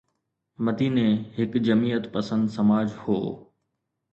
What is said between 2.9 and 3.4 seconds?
هو.